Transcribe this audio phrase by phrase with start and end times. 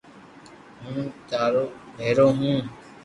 [0.81, 0.97] ھون
[1.29, 1.63] ٿارو
[1.97, 2.59] ڀآرو ھون